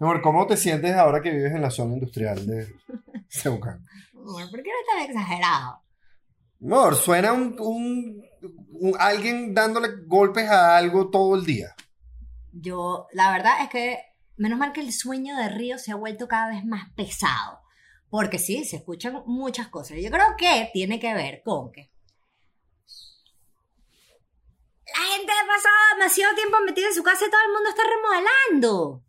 [0.00, 2.74] Amor, ¿cómo te sientes ahora que vives en la zona industrial de
[3.28, 3.84] Ceucán?
[4.14, 5.82] Amor, ¿por qué no tan exagerado?
[6.62, 8.24] Amor, suena un, un-
[8.72, 11.74] un- alguien dándole golpes a algo todo el día.
[12.52, 13.98] Yo, la verdad es que,
[14.36, 17.60] menos mal que el sueño de Río se ha vuelto cada vez más pesado.
[18.08, 19.98] Porque sí, se escuchan muchas cosas.
[20.02, 21.90] Yo creo que tiene que ver con que
[24.92, 27.82] la gente ha pasado demasiado tiempo metida en su casa y todo el mundo está
[27.84, 29.04] remodelando.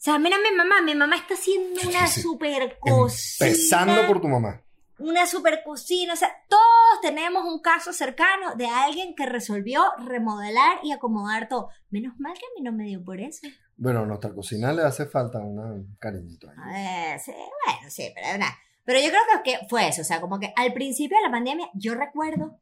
[0.00, 2.22] O sea, mira a mi mamá, mi mamá está haciendo una Sí.
[2.22, 3.50] super cocina.
[3.50, 4.62] Empezando por tu mamá.
[4.98, 6.14] Una super cocina.
[6.14, 11.68] O sea, todos tenemos un caso cercano de alguien que resolvió remodelar y acomodar todo.
[11.90, 13.46] Menos mal que a mí no me dio por eso.
[13.76, 16.48] Bueno, a nuestra cocina le hace falta una- un cariñito.
[16.48, 17.18] ahí.
[17.18, 18.58] Sí, bueno, sí, pero nada.
[18.84, 21.68] Pero yo creo que, fue eso, o sea, como que al principio de la pandemia
[21.74, 22.58] yo recuerdo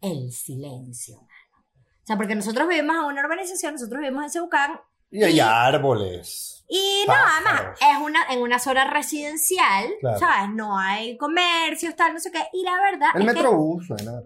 [0.00, 1.18] el silencio.
[1.18, 4.80] O sea, porque nosotros vivimos en una urbanización, nosotros vivimos en Ceucán,
[5.12, 6.64] Y hay árboles.
[6.68, 7.34] y no, Pájaros.
[7.46, 10.18] además, es una, en una zona residencial, Claro.
[10.18, 10.50] ¿sabes?
[10.54, 14.22] No hay comercios, tal, no sé qué, y la verdad El es que- metrobús suena.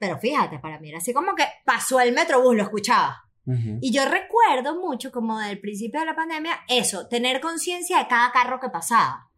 [0.00, 3.22] pero fíjate, para mí era así como que pasó el metrobús, lo escuchaba.
[3.80, 8.30] Y yo recuerdo mucho, como del principio de la pandemia, eso, tener conciencia de cada
[8.32, 9.30] carro que pasaba.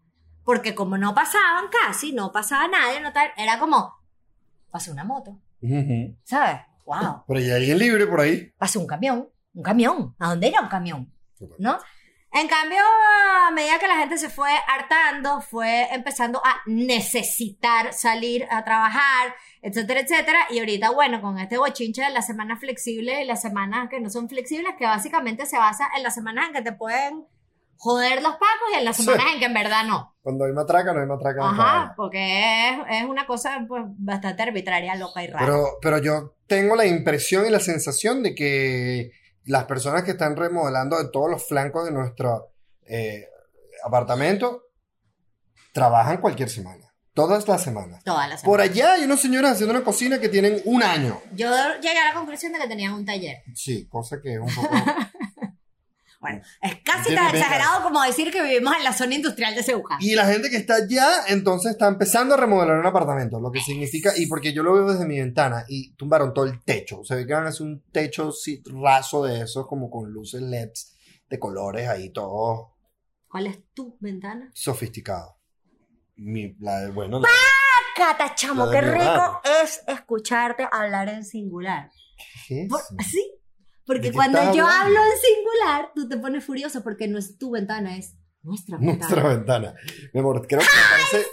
[0.45, 3.95] Porque como no pasaban casi, no pasaba nadie, no tal, era como,
[4.71, 5.39] pasó una moto.
[6.25, 6.61] ¿sabes?
[6.85, 7.25] ¡Wow!
[7.27, 8.53] Pero hay alguien libre por ahí.
[8.59, 10.15] Pasó un camión, un camión.
[10.19, 11.13] ¿A dónde era un camión?
[11.59, 11.79] ¿No?
[12.33, 12.79] En cambio,
[13.47, 19.35] a medida que la gente se fue hartando, fue empezando a necesitar salir a trabajar,
[19.63, 20.41] etcétera, etcétera.
[20.51, 24.11] Y ahorita, bueno, con este bochinche de las semanas flexibles y las semanas que no
[24.11, 27.25] son flexibles, que básicamente se basa en las semanas en que te pueden
[27.77, 29.05] joder los pacos y en las Sí.
[29.05, 30.17] semanas en que en verdad no.
[30.23, 31.41] Cuando hay matraca, no hay matraca.
[31.51, 35.45] Ajá, porque es, es una cosa pues, bastante arbitraria, loca y rara.
[35.45, 39.11] Pero, pero yo tengo la impresión y la sensación de que
[39.45, 42.53] las personas que están remodelando de todos los flancos de nuestro
[42.87, 43.27] eh,
[43.85, 44.63] apartamento
[45.73, 46.95] trabajan cualquier semana.
[47.13, 48.03] Todas las semanas.
[48.03, 48.77] Todas las Por semanas.
[48.77, 51.21] allá hay unos señores haciendo una cocina que tienen un año.
[51.33, 51.49] Yo
[51.81, 53.43] llegué a la conclusión de que tenían un taller.
[53.55, 54.75] Sí, cosa que es un poco...
[56.25, 59.99] Bueno, es casi tan exagerado como decir que vivimos en la zona industrial de Ceuca.
[60.01, 63.61] Y la gente que está allá, entonces está empezando a remodelar un apartamento, lo que
[63.61, 67.05] significa, y porque yo lo veo desde mi ventana, y tumbaron todo el techo.
[67.05, 68.33] Se ve que van a hacer un techo
[68.83, 70.97] raso de esos, como con luces LEDs
[71.29, 72.75] de colores ahí, todo
[73.29, 74.51] ¿Cuál es tu ventana?
[74.55, 75.37] sofisticado.
[76.17, 77.29] Mi, la de- bueno, la-
[77.97, 81.91] Cata, chamo, qué rico es escucharte hablar en singular.
[82.49, 82.81] ¿qué es Por-?
[83.05, 83.31] ¿Sí?
[83.87, 84.69] ¿De Porque cuando yo hablando?
[84.69, 88.99] hablo en singular, tú te pones furioso porque no es tu ventana, es nuestra ventana.
[88.99, 89.75] Nuestra ventana.
[90.13, 91.29] Mi amor, creo que me parece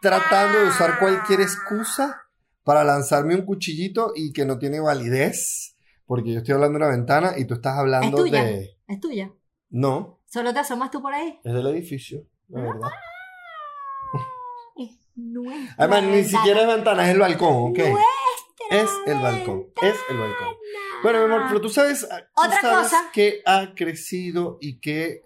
[0.00, 2.22] tratando de usar cualquier excusa
[2.64, 5.76] para lanzarme un cuchillito y que no tiene validez,
[6.06, 8.42] porque yo estoy hablando de una ventana y tú estás Es hablando tuya.
[8.44, 8.76] de...
[8.88, 9.32] Es tuya.
[9.70, 11.38] No, Solo te asomas tú por ahí.
[11.44, 12.88] es del edificio, la verdad.
[14.76, 16.38] Es nuestra Además, ni ventana.
[16.38, 17.78] siquiera es ventana, es el balcón, ¿ok?
[17.78, 18.02] Nuestra
[18.70, 20.54] Es el balcón, es el balcón.
[21.02, 23.10] Bueno, mi amor, pero tú sabes, tú Otra sabes cosa.
[23.12, 25.22] que ha crecido y que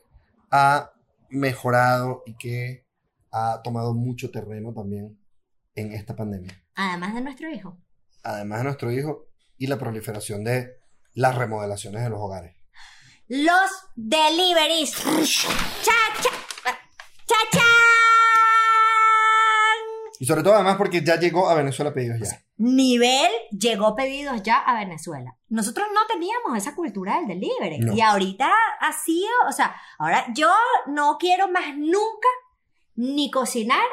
[0.51, 0.93] ha
[1.29, 2.87] mejorado y que
[3.31, 5.19] ha tomado mucho terreno también
[5.75, 6.63] en esta pandemia.
[6.75, 7.79] Además de nuestro hijo.
[8.23, 9.27] Además de nuestro hijo
[9.59, 10.79] y la proliferación de
[11.15, 12.57] las remodelaciones de los hogares.
[13.29, 14.93] Los deliveries.
[14.93, 15.93] ¡Cha,
[16.23, 16.31] cha!
[16.31, 16.36] ¡Cha,
[20.19, 22.43] Y sobre todo además porque ya llegó a Venezuela pedidos ya.
[22.59, 25.37] Nivel llegó pedidos ya a Venezuela.
[25.49, 27.79] Nosotros no teníamos esa cultura del delivery.
[27.81, 27.95] No.
[27.95, 28.51] Y ahorita
[28.81, 30.51] ha sido, o sea, ahora yo
[30.87, 32.29] no quiero más nunca
[32.95, 33.87] ni cocinar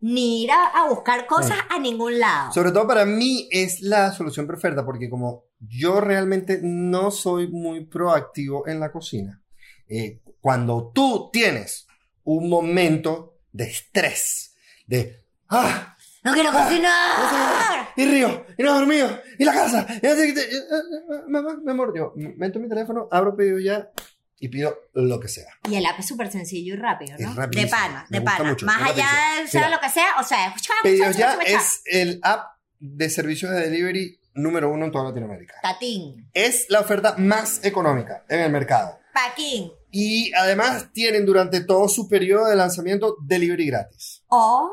[0.00, 2.52] ni ir a, a buscar cosas a ningún lado.
[2.52, 7.86] Sobre todo para mí es la solución perfecta porque como yo realmente no soy muy
[7.86, 9.42] proactivo en la cocina,
[9.88, 11.86] eh, cuando tú tienes
[12.24, 14.54] un momento de estrés,
[14.86, 15.21] de,
[15.52, 17.88] ah, no quiero Ah, cocinar.
[17.96, 21.56] y Río, y no he dormido, y la casa, y así, eh, eh, eh, mamá,
[21.64, 23.90] mi amor, yo meto mi teléfono, abro pedido ya
[24.38, 25.46] y pido lo que sea.
[25.70, 27.30] Y el app es súper sencillo y rápido, ¿no?
[27.44, 28.44] Es de pana, de pana.
[28.50, 29.08] mucho, Más allá
[29.40, 33.60] de sea lo que sea, o sea, Pedidos ya es el app de servicios de
[33.60, 35.54] delivery número uno en toda Latinoamérica.
[35.62, 38.98] Tatín, Es la oferta más económica en el mercado.
[39.12, 39.70] Paquín.
[39.90, 44.22] Y además tienen durante todo su periodo de lanzamiento delivery gratis.
[44.28, 44.70] Oh.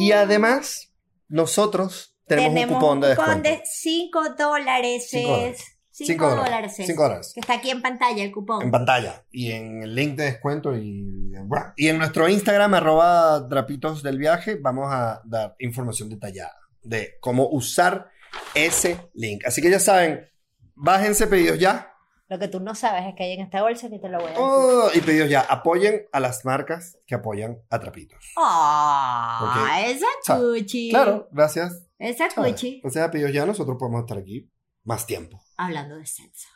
[0.00, 0.92] Y además,
[1.28, 3.48] nosotros tenemos, un cupón de descuento.
[3.48, 5.06] de 5 dólares.
[5.10, 5.64] Cinco dólares.
[5.90, 6.44] 5 Cinco dólares.
[6.44, 6.74] dólares.
[6.76, 7.32] Cinco dólares.
[7.34, 8.62] Que está aquí en pantalla el cupón.
[8.62, 9.24] En pantalla.
[9.30, 10.76] Y en el link de descuento.
[10.76, 11.32] Y,
[11.76, 17.48] y en nuestro Instagram, arroba drapitos del viaje, vamos a dar información detallada de cómo
[17.48, 18.10] usar
[18.54, 19.44] ese link.
[19.44, 20.26] Así que ya saben,
[20.74, 21.89] bájense pedidos ya.
[22.30, 24.28] Lo que tú no sabes es que hay en esta bolsa y te lo voy
[24.28, 24.40] a decir.
[24.40, 28.24] Oh, y pedidos ya, apoyen a las marcas que apoyan a Trapitos.
[28.36, 29.82] ¡Ah!
[29.84, 30.90] Esa o sea, cuchi.
[30.90, 31.88] Claro, gracias.
[31.98, 32.80] Esa cuchi.
[32.82, 34.48] Gracias a pedidos ya nosotros podemos estar aquí
[34.84, 35.42] más tiempo.
[35.56, 36.46] Hablando de sexo.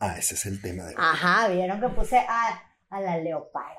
[0.00, 0.96] Ah, ese es el tema de hoy.
[0.98, 2.60] Ajá, vieron que puse a,
[2.90, 3.78] a la leoparda.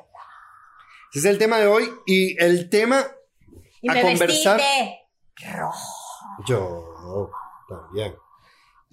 [1.11, 3.05] Ese es el tema de hoy y el tema
[3.81, 4.55] Y a me conversar.
[4.55, 5.91] vestí de rojo.
[6.47, 7.29] Yo
[7.67, 8.15] también.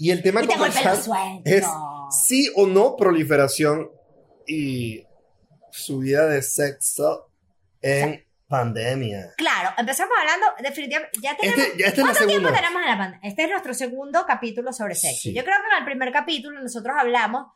[0.00, 1.12] Y el tema Y suelto.
[1.44, 1.66] es
[2.10, 3.90] sí o no proliferación
[4.46, 5.04] y
[5.70, 7.30] subida de sexo
[7.82, 9.34] en pandemia.
[9.36, 11.60] Claro, empezamos hablando, definitivamente, ya tenemos...
[11.60, 13.28] Este, ya esta es la ¿Cuánto tiempo tenemos en la pandemia?
[13.28, 15.20] Este es nuestro segundo capítulo sobre sexo.
[15.20, 15.34] Sí.
[15.34, 17.46] Yo creo que en el primer capítulo nosotros hablamos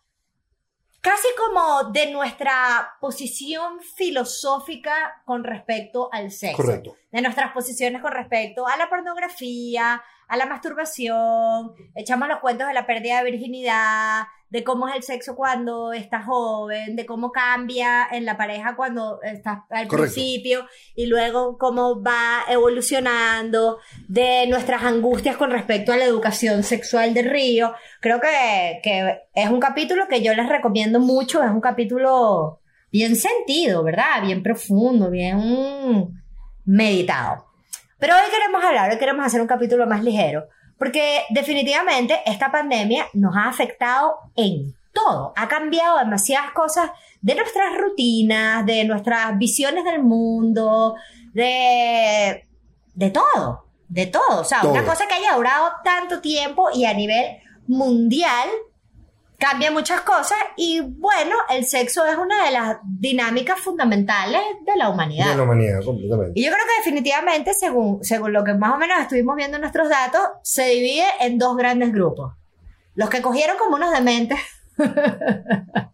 [1.01, 6.57] casi como de nuestra posición filosófica con respecto al sexo.
[6.57, 6.97] Correcto.
[7.11, 12.75] De nuestras posiciones con respecto a la pornografía, a la masturbación, echamos los cuentos de
[12.75, 14.25] la pérdida de virginidad,
[14.55, 19.21] de cómo es el sexo cuando estás joven, de cómo cambia en la pareja cuando
[19.23, 20.15] estás al Correcto.
[20.15, 27.15] principio y luego cómo va evolucionando, de nuestras angustias con respecto a la educación sexual
[27.15, 27.75] de Río.
[28.01, 32.61] Creo que, que es un capítulo que yo les recomiendo mucho, es un capítulo
[32.93, 34.23] bien sentido, ¿verdad?
[34.23, 36.23] Bien profundo, bien
[36.65, 37.54] meditado.
[37.99, 40.47] Pero hoy queremos hablar, hoy queremos hacer un capítulo más ligero,
[40.79, 47.77] porque definitivamente esta pandemia nos ha afectado en todo, ha cambiado demasiadas cosas de nuestras
[47.77, 50.95] rutinas, de nuestras visiones del mundo,
[51.33, 52.47] de,
[52.95, 54.41] de todo, de todo.
[54.41, 54.73] O sea, Todo.
[54.73, 58.49] una cosa que haya durado tanto tiempo y a nivel mundial
[59.39, 64.91] cambia muchas cosas y bueno, el sexo es una de las dinámicas fundamentales de la
[64.91, 65.31] humanidad.
[65.31, 66.39] De la humanidad, completamente.
[66.39, 69.63] Y yo creo que definitivamente, según, según lo que más o menos estuvimos viendo en
[69.63, 72.35] nuestros datos, se divide en dos grandes grupos.
[72.95, 74.39] Los que cogieron como unos dementes,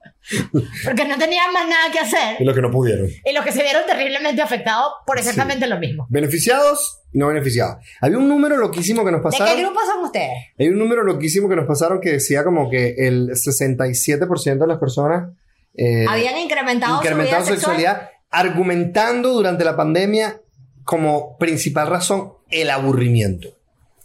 [0.84, 3.06] porque no tenían más nada que hacer, Y los que no pudieron.
[3.25, 6.06] y los que se vieron terriblemente afectados por exactamente lo mismo.
[6.11, 7.84] Beneficiados y no beneficiados.
[8.00, 9.55] Había un número loquísimo que nos ¿De pasaron.
[9.56, 10.31] qué grupo son ustedes?
[10.58, 14.78] Hay un número loquísimo que nos pasaron que decía como que el 67% de las
[14.78, 15.31] personas
[15.76, 17.76] eh, Habían incrementado, incrementado su vida sexual.
[17.76, 20.40] sexualidad, argumentando durante la pandemia
[20.84, 23.49] como principal razón el aburrimiento.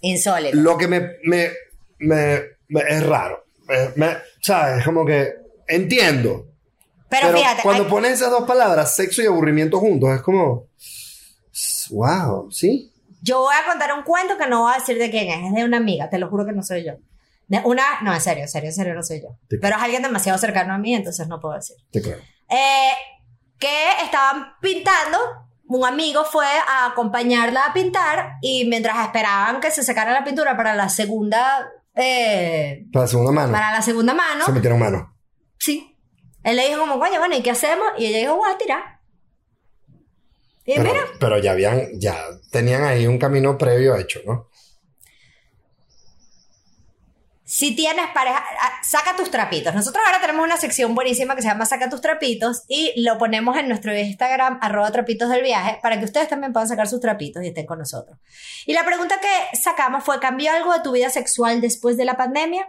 [0.01, 0.55] Insólito.
[0.57, 1.49] Lo que me, me,
[1.99, 3.45] me- me- es raro.
[4.41, 4.85] ¿Sabes?
[4.85, 5.33] Como que
[5.67, 6.47] entiendo.
[7.09, 10.67] Pero, Pero, fíjate, cuando hay- pones esas dos palabras, sexo y aburrimiento juntos, es como.
[11.89, 12.91] Wow, ¿sí?
[13.21, 15.53] yo voy a contar un cuento que no voy a decir de quién es, es
[15.55, 16.93] de una amiga, te lo juro que no soy yo.
[17.47, 19.29] De una, no, en serio, en serio, en serio, no soy yo.
[19.47, 21.75] Te- Pero es alguien demasiado cercano a mí, entonces no puedo decir.
[21.91, 22.17] Te creo.
[22.49, 22.91] Eh,
[23.57, 25.17] que estaban pintando,
[25.67, 30.55] un amigo fue a acompañarla a pintar y mientras esperaban que se secara la pintura
[30.55, 33.51] para la segunda, eh, Para la segunda mano.
[33.53, 35.14] para la segunda mano, Se metieron mano.
[35.65, 35.97] Sí.
[36.43, 37.87] Él le dijo como, coño, bueno, ¿y qué hacemos?
[37.97, 38.83] Y ella dijo, voy a tirar.
[40.65, 42.15] Y Pero, mira, pero ya habían, ya
[42.51, 44.49] tenían ahí un camino previo hecho, ¿no?
[47.55, 49.73] si tienes pareja, ah, saca tus trapitos.
[49.73, 53.55] Nosotros ahora tenemos una sección buenísima que se llama Saca tus trapitos y lo ponemos
[53.55, 57.43] en nuestro Instagram, arroba trapitos del viaje, para que ustedes también puedan sacar sus trapitos
[57.43, 58.17] y estén con nosotros.
[58.65, 62.17] Y la pregunta que sacamos fue, ¿cambió algo de tu vida sexual después de la
[62.17, 62.67] pandemia?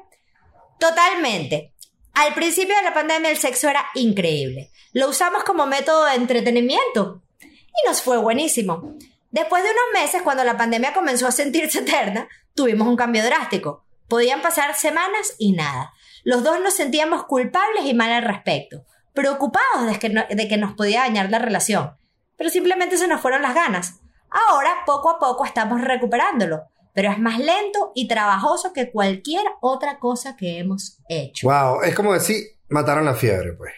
[0.78, 1.72] Totalmente.
[2.16, 4.70] Al principio de la pandemia el sexo era increíble.
[4.94, 8.96] Lo usamos como método de entretenimiento y nos fue buenísimo.
[9.30, 13.84] Después de unos meses, cuando la pandemia comenzó a sentirse eterna, tuvimos un cambio drástico.
[14.08, 15.92] Podían pasar semanas y nada.
[16.24, 20.72] Los dos nos sentíamos culpables y mal al respecto, preocupados de que, de que nos
[20.72, 21.98] podía dañar la relación,
[22.38, 24.00] pero simplemente se nos fueron las ganas.
[24.30, 26.62] Ahora, poco a poco, estamos recuperándolo,
[26.96, 31.46] pero es más lento y trabajoso que cualquier otra cosa que hemos hecho.
[31.46, 32.38] Wow, es como decir,
[32.70, 33.74] mataron la fiebre, pues.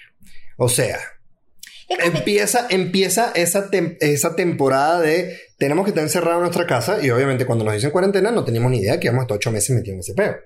[0.56, 0.96] O sea,
[1.88, 7.10] empieza, empieza esa, tem- esa temporada de tenemos que estar encerrados en nuestra casa y
[7.10, 9.74] obviamente cuando nos dicen cuarentena no teníamos ni idea que íbamos a estar ocho meses
[9.74, 10.36] metidos en ese peo.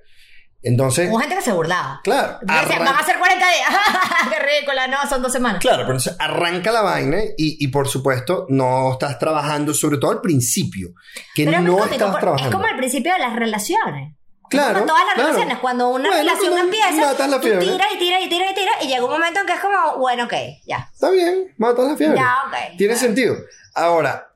[0.64, 2.00] Entonces, Hubo gente que se burlaba.
[2.04, 3.68] claro, arran- van a ser 40 días.
[4.30, 4.86] ¡Qué ridícula!
[4.86, 5.60] No, son dos semanas.
[5.60, 10.12] claro, pero entonces arranca la vaina y, y por supuesto no estás trabajando, sobre todo
[10.12, 10.90] al principio,
[11.34, 12.36] que Pero no porque trabajando.
[12.50, 14.14] Es como el principio de las relaciones.
[14.48, 15.28] Claro, Como todas las claro.
[15.30, 16.90] relaciones, cuando una Bueno, relación empieza,
[17.26, 19.52] la tú tiras y tiras y tiras y tiras y llega un momento en que
[19.54, 20.34] es como, bueno, ok,
[20.66, 20.90] ya.
[20.92, 22.18] Está bien, matas la fiebre.
[22.18, 22.76] Ya, ok.
[22.76, 23.34] Tiene sentido.
[23.74, 24.28] Ahora,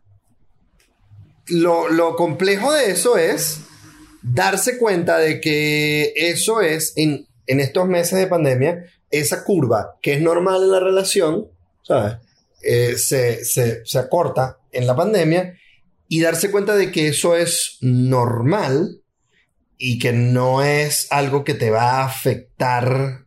[1.48, 3.60] lo, lo complejo de eso es
[4.32, 10.14] darse cuenta de que eso es, en, en estos meses de pandemia, esa curva que
[10.14, 11.48] es normal en la relación,
[11.82, 12.16] ¿sabes?
[12.62, 15.56] Eh, se, se, se acorta en la pandemia
[16.08, 19.02] y darse cuenta de que eso es normal
[19.78, 23.25] y que no es algo que te va a afectar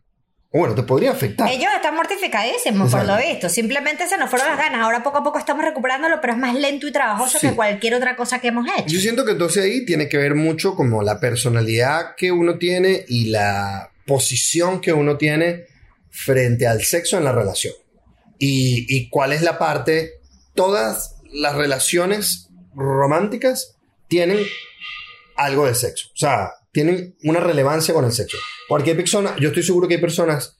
[0.52, 1.48] Bueno, te podría afectar.
[1.48, 3.48] Ellos están mortificadísimos, por lo visto.
[3.48, 4.80] Simplemente se nos fueron las ganas.
[4.80, 7.48] Ahora poco a poco estamos recuperándolo, pero es más lento y trabajoso Sí.
[7.48, 8.86] que cualquier otra cosa que hemos hecho.
[8.88, 13.04] Yo siento que entonces ahí tiene que ver mucho como la personalidad que uno tiene
[13.06, 15.66] y la posición que uno tiene
[16.10, 17.74] frente al sexo en la relación.
[18.38, 20.14] Y, y cuál es la parte,
[20.56, 23.76] todas las relaciones románticas
[24.08, 24.38] tienen
[25.36, 26.08] algo de sexo.
[26.12, 28.36] O sea, tienen una relevancia con el sexo.
[28.68, 30.56] Porque hay personas, yo estoy seguro que hay personas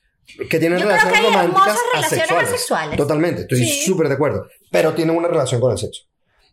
[0.49, 2.49] que tienen Yo creo relaciones que hay románticas relaciones asexuales.
[2.49, 2.97] asexuales.
[2.97, 3.83] Totalmente, estoy Sí.
[3.87, 4.47] súper de acuerdo.
[4.71, 6.03] Pero tienen una relación con el sexo.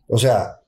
[0.08, 0.60] O sea,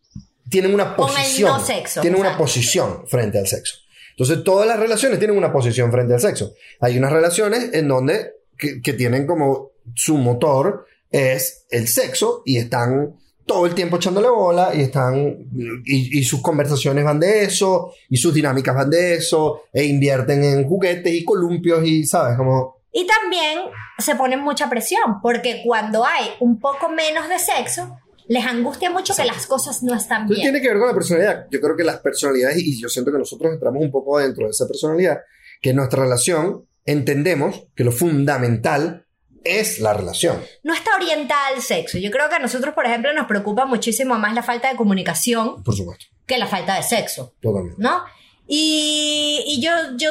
[0.49, 1.51] tienen una Con el posición.
[1.53, 3.77] no sexo, Tienen una posición frente al sexo.
[4.11, 6.53] Entonces, todas las relaciones tienen una posición frente al sexo.
[6.81, 12.59] Hay unas relaciones en donde que, que tienen como su motor es el sexo y
[12.59, 13.17] están
[13.47, 15.49] todo el tiempo echándole bola y están
[15.85, 20.45] y, y sus conversaciones van de eso y sus dinámicas van de eso e invierten
[20.45, 23.59] en juguetes y columpios y sabes como Y también
[23.99, 29.15] se ponen mucha presión, porque cuando hay un poco menos de sexo, les angustia mucho
[29.15, 30.41] que las cosas no están bien.
[30.41, 31.47] tiene que ver con la personalidad.
[31.51, 34.53] Yo creo que las personalidades, y yo siento que nosotros entramos un poco dentro de
[34.53, 35.19] esa personalidad,
[35.61, 39.07] que en nuestra relación entendemos que lo fundamental
[39.45, 40.43] es la relación.
[40.63, 41.99] No está orientada al sexo.
[41.99, 45.63] Yo creo que a nosotros, por ejemplo, nos preocupa muchísimo más la falta de comunicación
[45.63, 47.77] Por supuesto, que la falta de sexo, totalmente.
[47.83, 48.03] ¿no?
[48.47, 50.11] Y, y yo, yo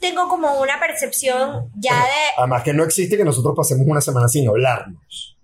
[0.00, 4.28] tengo como una percepción ya de, Además que no existe que nosotros pasemos una semana
[4.28, 5.36] sin hablarnos.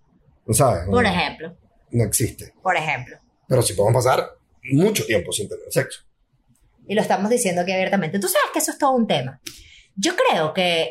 [0.46, 0.84] ¿No sabes?
[0.86, 1.56] por no, ejemplo,
[1.90, 2.54] no existe.
[2.62, 4.30] por ejemplo, Pero sí podemos pasar
[4.72, 6.00] mucho tiempo sin tener sexo.
[6.86, 8.18] y lo estamos diciendo aquí abiertamente.
[8.20, 9.40] Tú sabes que eso es todo un tema.
[9.96, 10.90] Yo creo que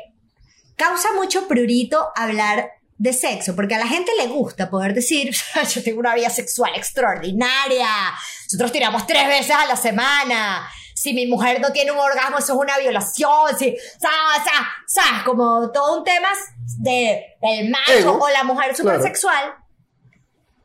[0.76, 5.36] causa mucho prurito hablar de sexo, porque a la gente le gusta poder decir,
[5.74, 7.88] yo tengo una vida sexual extraordinaria,
[8.46, 12.54] nosotros tiramos tres veces a la semana, si mi mujer no tiene un orgasmo, eso
[12.54, 14.52] es una violación, si, ¿sabes?
[14.88, 15.24] ¿sabes?
[15.26, 16.30] Como todo un tema
[16.80, 18.78] de el macho Ego, o la mujer claro.
[18.78, 19.56] supersexual.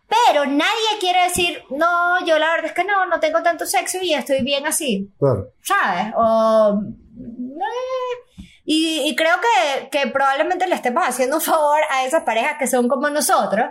[0.08, 3.98] Pero nadie quiere decir, no, yo la verdad es que no, no tengo tanto sexo
[4.02, 5.12] y estoy bien así.
[5.18, 5.52] Claro.
[5.62, 6.12] ¿sabes?
[6.16, 8.29] O, eh,
[8.72, 12.66] y, y creo que, que probablemente le estemos haciendo un favor a esas parejas que
[12.66, 13.66] son como nosotros,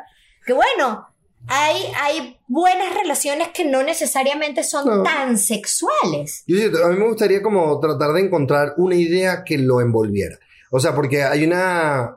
[0.45, 1.07] que bueno,
[1.47, 5.03] hay, hay buenas relaciones que no necesariamente son No.
[5.03, 6.43] tan sexuales.
[6.47, 10.37] Yo a mí me gustaría como tratar de encontrar una idea que lo envolviera.
[10.71, 12.15] O sea, porque hay una...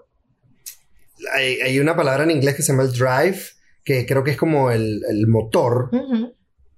[1.35, 3.39] Hay, hay una palabra en inglés que se llama el drive,
[3.85, 5.89] que creo que es como el, el motor.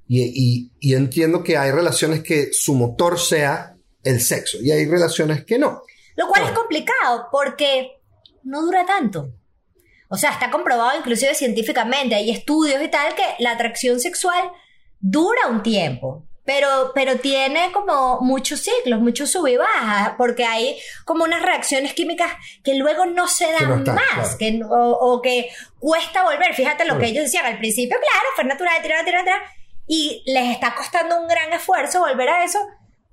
[0.07, 4.85] Y, y- y entiendo que hay relaciones que su motor sea el sexo y hay
[4.87, 5.81] relaciones que no.
[6.17, 8.01] Lo cual es complicado porque
[8.43, 9.31] no dura tanto.
[10.09, 14.53] O sea, está comprobado inclusive científicamente, hay estudios y tal, que la atracción sexual
[15.01, 20.79] dura un tiempo, pero, pero tiene como muchos ciclos, muchos sub y bajas, porque hay
[21.05, 22.31] como unas reacciones químicas
[22.63, 24.39] que luego no se dan no más, claro.
[24.39, 26.55] que, o, o que cuesta volver.
[26.55, 29.43] Fíjate lo que ellos decían al principio, claro, fue natural, tirar, tirar, tirar,
[29.87, 32.59] y les está costando un gran esfuerzo volver a eso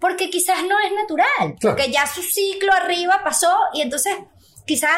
[0.01, 1.77] porque quizás no es natural, Claro.
[1.77, 4.13] porque ya su ciclo arriba pasó y entonces
[4.65, 4.91] quizás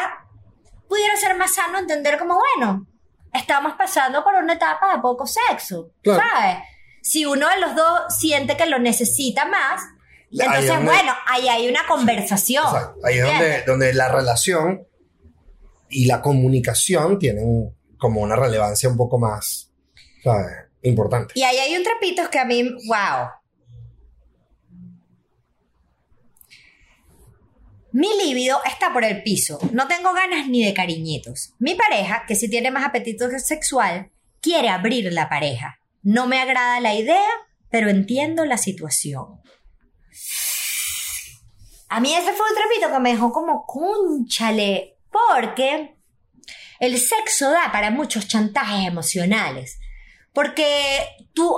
[0.88, 2.86] pudiera ser más sano entender como, bueno,
[3.32, 6.20] estamos pasando por una etapa de poco sexo, Claro.
[6.22, 6.56] ¿sabes?
[7.02, 11.12] Si uno de los dos siente que lo necesita más, Ahí es entonces, donde- bueno,
[11.26, 12.64] ahí hay una conversación.
[12.64, 13.00] Exacto.
[13.04, 14.86] Ahí es donde, donde la relación
[15.90, 19.70] y la comunicación tienen como una relevancia un poco más
[20.22, 20.46] ¿sabes?
[20.82, 21.34] importante.
[21.36, 23.28] Y ahí hay un trapito que a mí, wow.
[27.94, 29.60] Mi líbido está por el piso.
[29.70, 31.54] No tengo ganas ni de cariñitos.
[31.60, 34.10] Mi pareja, que sí tiene más apetito sexual,
[34.40, 35.78] quiere abrir la pareja.
[36.02, 37.30] No me agrada la idea,
[37.70, 39.40] pero entiendo la situación.
[41.88, 45.94] A mí ese fue un trapito que me dejó como cúnchale, porque
[46.80, 49.78] el sexo da para muchos chantajes emocionales.
[50.32, 50.98] Porque
[51.32, 51.48] tú,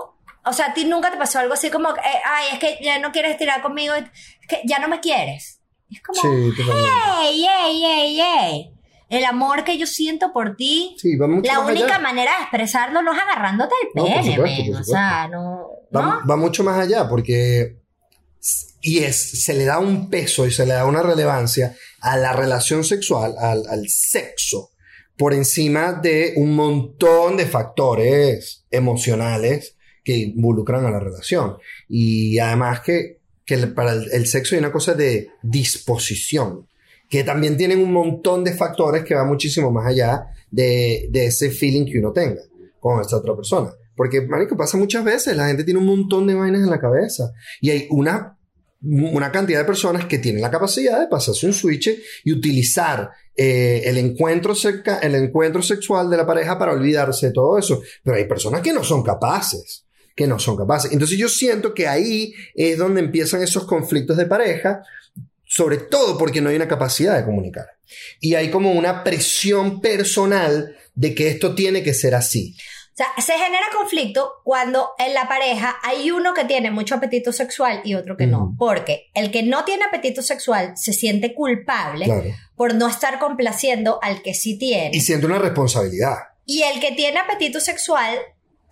[0.44, 2.98] o sea, a ti nunca te pasó algo así como, eh, ay, es que ya
[2.98, 4.04] no quieres tirar conmigo, es
[4.46, 5.62] que ya no me quieres.
[5.90, 6.90] Es como, Sí, totalmente.
[7.22, 8.72] ey, ey, ey, ey.
[9.08, 11.98] El amor que yo siento por ti, Sí, mucho la más única allá.
[12.00, 14.72] manera de expresarlo no es agarrándote el No, por pene, supuesto, men.
[14.72, 15.68] por O sea, no.
[15.94, 16.26] Va, ¿no?
[16.28, 17.76] va mucho más allá porque
[18.80, 22.32] y es, se le da un peso y se le da una relevancia a la
[22.32, 24.70] relación sexual, al, al sexo,
[25.16, 31.56] por encima de un montón de factores emocionales que involucran a la relación.
[31.88, 33.15] Y además que,
[33.46, 36.66] que para el, el sexo hay una cosa de disposición,
[37.08, 41.50] que también tienen un montón de factores que va muchísimo más allá de, de ese
[41.50, 42.42] feeling que uno tenga
[42.80, 43.70] con esta otra persona.
[43.94, 47.32] Porque, marico, pasa muchas veces, la gente tiene un montón de vainas en la cabeza
[47.60, 48.32] y hay una
[48.82, 51.90] una cantidad de personas que tienen la capacidad de pasarse un switch
[52.24, 57.32] y utilizar eh, el, encuentro cerca- el encuentro sexual de la pareja para olvidarse de
[57.32, 57.80] todo eso.
[58.04, 59.85] Pero hay personas que no son capaces,
[60.16, 60.90] que no son capaces.
[60.92, 64.82] Entonces yo siento que ahí es donde empiezan esos conflictos de pareja,
[65.44, 67.66] sobre todo porque no hay una capacidad de comunicar.
[68.18, 72.56] Y hay como una presión personal de que esto tiene que ser así.
[72.58, 77.30] O sea, se genera conflicto cuando en la pareja hay uno que tiene mucho apetito
[77.30, 78.54] sexual y otro que no.
[78.58, 82.30] Porque el que no tiene apetito sexual se siente culpable Claro.
[82.56, 84.96] por no estar complaciendo al que sí tiene.
[84.96, 86.16] Y siente una responsabilidad.
[86.46, 88.16] Y el que tiene apetito sexual,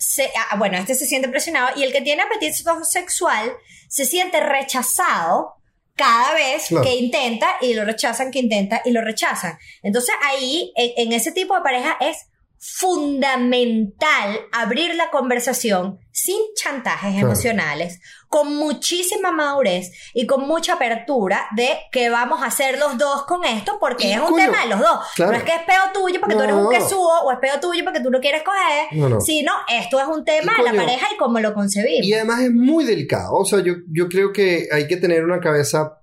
[0.06, 1.68] se, ah, bueno, este se siente presionado.
[1.76, 3.52] Y el que tiene apetito sexual
[3.88, 5.54] se siente rechazado
[5.96, 6.84] cada vez Claro.
[6.84, 9.58] que intenta y lo rechazan, que intenta y lo rechazan.
[9.82, 12.16] Entonces ahí, en, en ese tipo de pareja, es
[12.58, 17.26] fundamental abrir la conversación sin chantajes Claro.
[17.26, 18.00] emocionales,
[18.34, 23.44] con muchísima madurez y con mucha apertura de qué vamos a hacer los dos con
[23.44, 24.98] esto, porque es un tema de los dos.
[25.14, 25.30] claro.
[25.30, 26.68] No es que es peo tuyo porque tú eres un No.
[26.70, 29.20] quesudo o es peo tuyo porque tú no quieres coger, No, no.
[29.20, 32.04] sino esto es un tema de la pareja y cómo lo concebimos.
[32.04, 33.34] Y además es muy delicado.
[33.36, 36.00] O sea, yo, yo creo que hay que tener una cabeza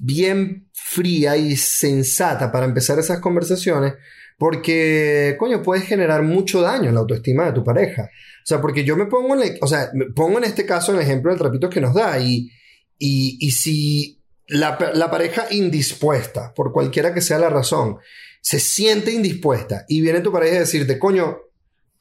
[0.00, 3.94] bien fría y sensata para empezar esas conversaciones.
[4.38, 8.04] Porque, coño, puedes generar mucho daño en la autoestima de tu pareja.
[8.04, 10.92] O sea, porque yo me pongo en, el- o sea, me pongo en este caso
[10.94, 12.18] el ejemplo del trapito que nos da.
[12.20, 12.48] Y,
[12.98, 17.96] y, y si la, la pareja indispuesta, por cualquiera que sea la razón,
[18.40, 21.38] se siente indispuesta y viene tu pareja a decirte, coño,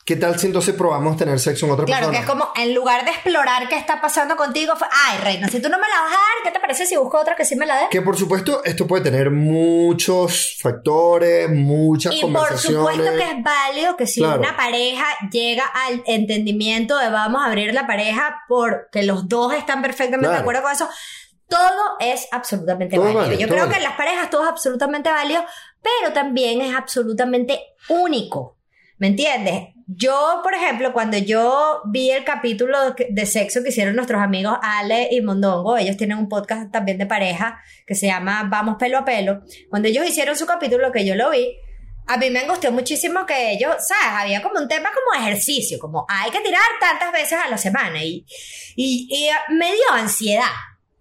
[0.08, 2.40] ¿qué tal si entonces probamos tener sexo en otra Claro, que persona?
[2.40, 5.68] es como en lugar de explorar qué está pasando contigo, fue, ay, reina, si tú
[5.68, 7.66] no me la vas a dar, ¿qué te parece si busco otra que sí me
[7.66, 7.86] la dé?
[7.92, 12.80] Que por supuesto esto puede tener muchos factores, muchas Y por conversaciones.
[12.80, 14.40] supuesto que es válido que si Claro.
[14.40, 19.82] una pareja llega al entendimiento de vamos a abrir la pareja porque los dos están
[19.82, 20.42] perfectamente de Claro.
[20.42, 20.90] acuerdo con eso,
[21.50, 23.22] todo es absolutamente Todo válido.
[23.24, 23.72] vale, Yo creo vale.
[23.72, 25.44] que en las parejas todo es absolutamente válido,
[25.82, 28.56] pero también es absolutamente único.
[29.00, 29.70] ¿Me entiendes?
[29.90, 32.78] Yo, por ejemplo, cuando yo vi el capítulo
[33.10, 37.06] de sexo que hicieron nuestros amigos Ale y Mondongo, ellos tienen un podcast también de
[37.06, 39.44] pareja que se llama Vamos pelo a pelo.
[39.70, 41.56] Cuando ellos hicieron su capítulo, que yo lo vi,
[42.06, 44.24] a mí me angustió muchísimo que ellos, ¿sabes?
[44.24, 48.04] Había como un tema como ejercicio, como hay que tirar tantas veces a la semana
[48.04, 48.26] y,
[48.76, 50.52] y, y, ah, me dio ansiedad.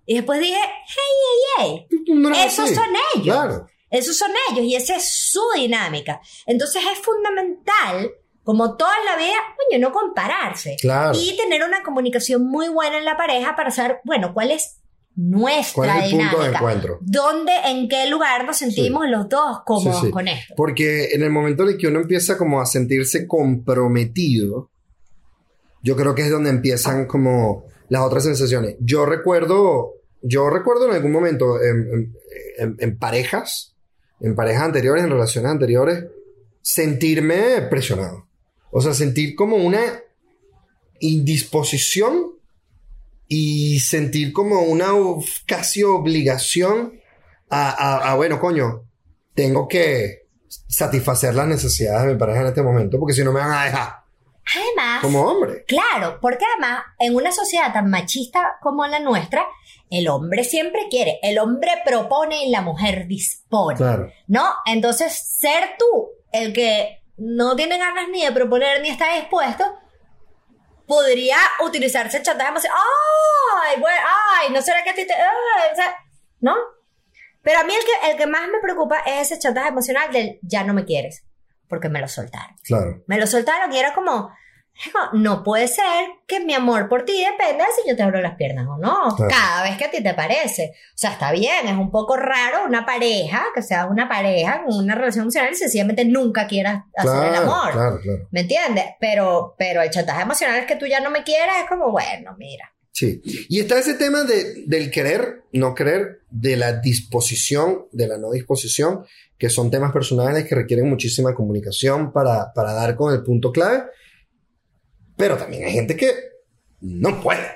[0.04, 3.36] Y después dije, hey, hey, hey, No esos son ellos.
[3.36, 3.66] Claro.
[3.90, 6.20] Esos son ellos y esa es su dinámica.
[6.44, 8.10] Entonces es fundamental,
[8.46, 9.34] como toda la vida,
[9.68, 10.76] coño, no compararse.
[10.80, 11.18] Claro.
[11.18, 14.78] Y tener una comunicación muy buena en la pareja para saber, bueno, cuál es
[15.16, 16.30] nuestra ¿Cuál es el dinámica.
[16.36, 16.98] punto de encuentro?
[17.00, 20.12] ¿Dónde, en qué lugar nos sentimos los dos cómodos Sí, sí.
[20.12, 20.54] con esto?
[20.56, 24.70] Porque en el momento en el que uno empieza como a sentirse comprometido,
[25.82, 28.76] yo creo que es donde empiezan como las otras sensaciones.
[28.80, 32.12] Yo recuerdo, yo recuerdo en algún momento en, en-
[32.58, 33.74] en- en parejas,
[34.20, 36.04] en parejas anteriores, en relaciones anteriores,
[36.62, 38.25] sentirme presionado.
[38.78, 39.80] O sea, sentir como una
[41.00, 42.32] indisposición
[43.26, 44.88] y sentir como una
[45.46, 47.00] casi obligación
[47.48, 48.82] a, a- a, bueno, coño,
[49.34, 50.26] tengo que
[50.68, 53.64] satisfacer las necesidades de mi pareja en este momento, porque si no me van a
[53.64, 53.88] dejar
[54.54, 55.64] Además, como hombre.
[55.66, 59.46] Claro, porque además, en una sociedad tan machista como la nuestra,
[59.90, 63.76] el hombre siempre quiere, el hombre propone y la mujer dispone.
[63.78, 64.10] Claro.
[64.28, 64.44] ¿No?
[64.66, 69.64] Entonces, ser tú el que no tiene ganas ni de proponer ni está dispuesto,
[70.86, 72.78] podría utilizarse el chantaje emocional.
[73.64, 73.80] ¡Ay!
[73.80, 74.00] Bueno,
[74.38, 74.52] ¡Ay!
[74.52, 75.14] ¿No será que a ti te.?
[75.14, 75.96] ay", o sea,
[76.40, 76.54] ¿No?
[77.42, 80.38] Pero a mí el que, el que más me preocupa es ese chantaje emocional del
[80.42, 81.24] ya no me quieres,
[81.68, 82.56] porque me lo soltaron.
[82.64, 83.02] Claro.
[83.06, 84.30] Me lo soltaron y era como, "Hijo,
[85.14, 85.84] no puede ser
[86.26, 89.14] que mi amor por ti dependa de si yo te abro las piernas o no.
[89.16, 89.30] Claro.
[89.30, 90.72] Cada vez que a ti te parece.
[90.74, 94.76] O sea, está bien, es un poco raro una pareja, que sea una pareja con
[94.76, 97.72] una relación emocional y sencillamente nunca quieras hacer el Claro, amor.
[97.72, 98.28] claro, claro.
[98.30, 98.84] ¿Me entiendes?
[99.00, 102.34] Pero, pero el chantaje emocional es que tú ya no me quieras, es como, bueno,
[102.38, 102.72] mira.
[102.92, 103.20] Sí.
[103.50, 108.30] Y está ese tema de, del querer, no querer, de la disposición, de la no
[108.30, 109.04] disposición,
[109.38, 113.84] que son temas personales que requieren muchísima comunicación para, para dar con el punto clave.
[115.16, 116.12] Pero también hay gente que
[116.80, 117.46] no puede,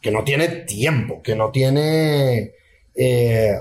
[0.00, 2.52] que no tiene tiempo, que no tiene
[2.94, 3.54] eh,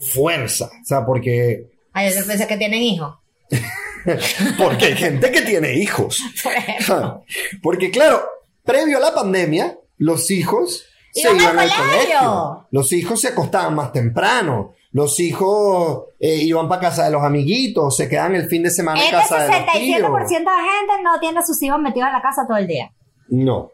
[0.00, 0.66] fuerza.
[0.66, 3.16] O sea, porque, Ay, yo pensé que tienen hijos.
[4.58, 6.18] porque hay gente que tiene hijos.
[6.42, 6.52] Por.
[6.54, 7.20] Ja.
[7.62, 8.22] Porque claro,
[8.64, 11.90] previo a la pandemia, los hijos se Iban al iban al colegio.
[11.96, 12.66] colegio.
[12.70, 14.74] Los hijos se acostaban más temprano.
[14.98, 19.00] Los hijos eh, iban para casa de los amiguitos, se quedaban el fin de semana
[19.00, 20.28] en casa de los 67% tíos.
[20.28, 22.90] de gente no tiene a sus hijos metidos en la casa todo el día.
[23.28, 23.70] No.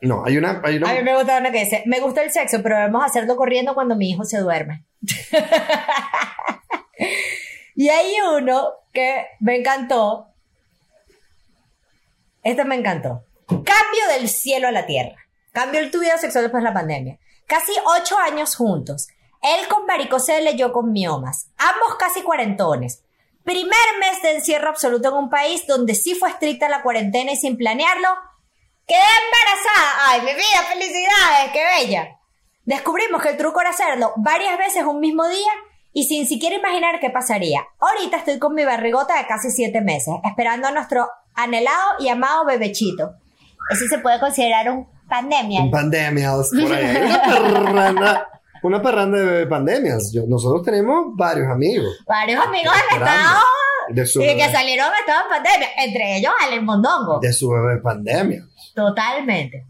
[0.00, 0.60] No, hay una...
[0.62, 3.04] Hay una A mí me gusta una que dice, me gusta el sexo, pero debemos
[3.04, 4.84] hacerlo corriendo cuando mi hijo se duerme.
[7.74, 10.28] y hay uno que me encantó.
[12.44, 13.24] Este me encantó.
[13.48, 15.16] Cambio del cielo a la tierra.
[15.50, 17.18] Cambio el tu vida sexual después de la pandemia.
[17.48, 19.08] Casi ocho años juntos.
[19.42, 21.48] Él con varicocele, yo con miomas.
[21.58, 23.02] Ambos casi cuarentones.
[23.44, 27.36] Primer mes de encierro absoluto en un país donde sí fue estricta la cuarentena y
[27.36, 28.08] sin planearlo,
[28.86, 30.08] quedé embarazada.
[30.08, 30.62] ¡Ay, mi vida!
[30.68, 31.52] ¡Felicidades!
[31.52, 32.18] ¡Qué bella!
[32.64, 35.52] Descubrimos que el truco era hacerlo varias veces un mismo día
[35.92, 37.66] y sin siquiera imaginar qué pasaría.
[37.80, 42.44] Ahorita estoy con mi barrigota de casi siete meses, esperando a nuestro anhelado y amado
[42.44, 43.14] bebechito.
[43.70, 45.62] Eso se puede considerar un pandemia.
[45.62, 46.96] Un pandemias por ahí.
[47.60, 48.28] Una
[48.62, 50.12] una parranda de pandemias.
[50.12, 51.98] Yo- nosotros tenemos varios amigos.
[52.06, 53.40] Varios amigos estado
[53.88, 57.18] De su, y que salieron estaban en pandemia, entre ellos Alex Mondongo.
[57.20, 58.44] de su bebé pandemia.
[58.74, 59.64] Totalmente.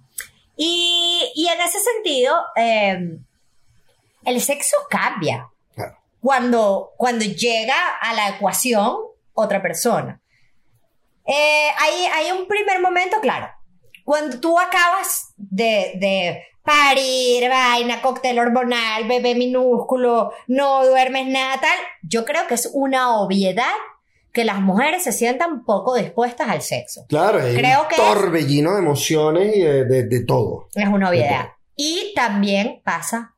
[0.56, 3.18] Y, y en ese sentido, eh,
[4.24, 5.96] el sexo cambia Claro.
[6.20, 8.96] cuando, cuando llega a la ecuación
[9.34, 10.20] otra persona.
[11.24, 13.48] Eh, hay, hay un primer momento, claro,
[14.12, 21.78] cuando tú acabas de, de parir, vaina, cóctel hormonal, bebé minúsculo, no duermes nada tal,
[22.02, 23.72] yo creo que es una obviedad
[24.34, 27.06] que las mujeres se sientan poco dispuestas al sexo.
[27.08, 30.68] Claro, hay Creo un que es- torbellino de emociones y de, de- de todo.
[30.74, 31.48] Es una obviedad.
[31.74, 33.34] Y también pasa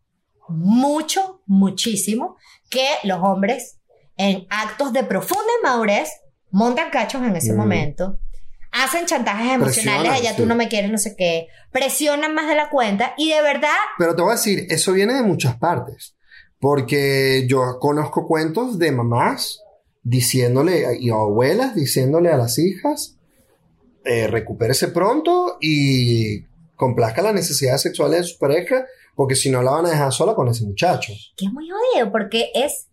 [0.49, 2.37] mucho, muchísimo
[2.69, 3.79] que los hombres
[4.17, 6.11] en actos de profunda inmadurez
[6.51, 7.57] montan cachos en ese Mm.
[7.57, 8.19] momento,
[8.75, 12.71] hacen chantajes emocionales, allá tú no me quieres, no sé qué, presionan más de la
[12.71, 16.17] cuenta y de verdad, Pero te voy a decir, eso viene de muchas partes.
[16.59, 19.61] Porque yo conozco cuentos de mamás
[20.03, 23.17] diciéndole, y abuelas diciéndole a las hijas,
[24.05, 26.43] eh, recupérese pronto y
[26.75, 30.35] complazca las necesidades sexuales de su pareja, porque si no la van a dejar sola
[30.35, 31.13] con ese muchacho.
[31.37, 32.89] que es muy jodido porque es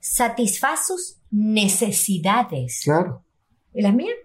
[0.00, 2.80] satisfaz sus necesidades.
[2.82, 3.24] Claro.
[3.72, 4.16] ¿Y las mías?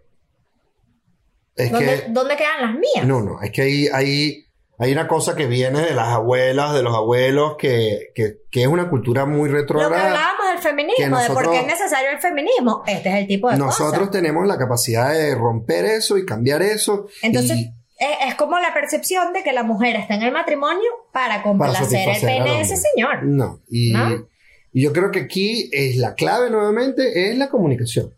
[1.58, 3.06] Es ¿Dónde, que, dónde quedan las mías?
[3.06, 4.46] no, no, es que hay, hay,
[4.80, 8.68] hay una cosa que viene de las abuelas, de los abuelos, que, que, que es
[8.68, 10.06] una cultura muy Lo que retrógrada.
[10.08, 12.84] hablábamos del feminismo, que de por nosotros- qué es necesario el feminismo.
[12.86, 14.12] Este es el tipo de Nosotros cosas.
[14.12, 17.08] tenemos la capacidad de romper eso y cambiar eso.
[17.24, 21.42] Entonces, y es, como la percepción de que la mujer está en el matrimonio para
[21.42, 23.24] complacer el satisfacer pene de ese señor.
[23.24, 23.62] no.
[23.68, 24.28] Y, ¿No?
[24.74, 28.14] y yo creo que aquí es la clave nuevamente es la comunicación.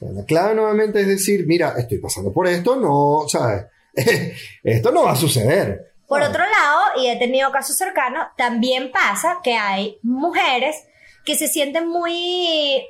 [0.00, 3.66] La clave nuevamente es decir, mira, estoy pasando por esto, no, ¿sabes?
[4.62, 5.92] esto no va a suceder.
[6.06, 10.76] Por otro lado, y he tenido casos cercanos, también pasa que hay mujeres
[11.24, 12.82] que se sienten muy...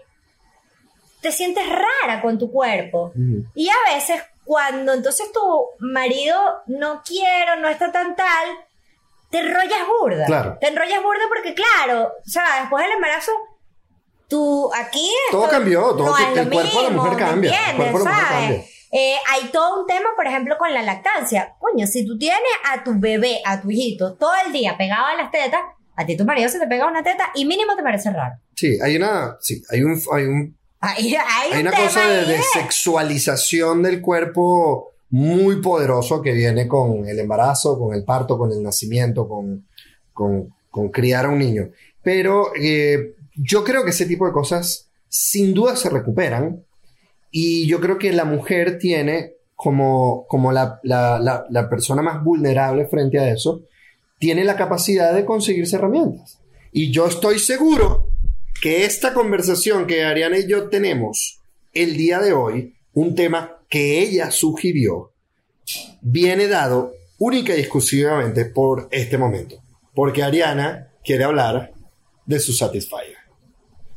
[1.21, 3.13] te sientes rara con tu cuerpo.
[3.55, 5.41] Y a veces cuando entonces tu
[5.81, 8.49] marido no quiere, no está tan tal,
[9.31, 10.25] te enrollas burda.
[10.25, 10.59] Claro.
[10.61, 13.33] Te enrollas burda porque claro, o sea, después del embarazo,
[14.29, 15.11] tú aquí...
[15.31, 17.57] Todo esto cambió, todo- no es el lo cuerpo de la mujer ¿me cambia, el
[17.57, 17.77] entiendes?
[17.77, 18.65] cuerpo de la mujer cambia.
[18.91, 21.55] Eh, hay todo un tema, por ejemplo, con la lactancia.
[21.59, 25.15] Coño, si tú tienes a tu bebé, a tu hijito, todo el día pegado a
[25.15, 25.61] las tetas,
[25.97, 28.37] a ti tu marido se te pega una teta y mínimo te parece raro.
[28.55, 32.25] Sí, hay una, sí, hay un, hay un Hay, hay Hay un una cosa de
[32.25, 38.53] de- sexualización del cuerpo muy poderoso que viene con el embarazo, con el parto, con
[38.53, 39.67] el nacimiento, con,
[40.13, 41.69] con, con criar a un niño.
[42.03, 46.65] Pero eh, yo creo que ese tipo de cosas sin duda se recuperan
[47.31, 52.23] y yo creo que la mujer tiene como, como la, la- la- la persona más
[52.23, 53.63] vulnerable frente a eso,
[54.19, 56.39] tiene la capacidad de conseguirse herramientas.
[56.73, 58.09] Y yo estoy seguro
[58.61, 61.41] que esta conversación que Ariana y yo tenemos
[61.75, 65.13] el día de hoy, un tema que ella sugirió,
[66.01, 69.57] viene dado única y exclusivamente por este momento.
[69.95, 71.73] Porque Ariana quiere hablar
[72.27, 73.18] de su Satisfyer.